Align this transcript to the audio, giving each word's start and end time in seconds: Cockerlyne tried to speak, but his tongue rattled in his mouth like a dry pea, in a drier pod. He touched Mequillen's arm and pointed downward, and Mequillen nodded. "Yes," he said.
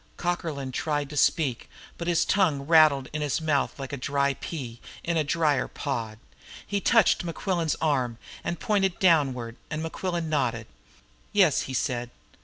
Cockerlyne 0.17 0.71
tried 0.71 1.11
to 1.11 1.15
speak, 1.15 1.69
but 1.99 2.07
his 2.07 2.25
tongue 2.25 2.61
rattled 2.63 3.07
in 3.13 3.21
his 3.21 3.39
mouth 3.39 3.77
like 3.77 3.93
a 3.93 3.97
dry 3.97 4.33
pea, 4.33 4.79
in 5.03 5.15
a 5.15 5.23
drier 5.23 5.67
pod. 5.67 6.17
He 6.65 6.81
touched 6.81 7.23
Mequillen's 7.23 7.75
arm 7.79 8.17
and 8.43 8.59
pointed 8.59 8.97
downward, 8.97 9.57
and 9.69 9.83
Mequillen 9.83 10.27
nodded. 10.27 10.65
"Yes," 11.33 11.61
he 11.69 11.75
said. 11.75 12.09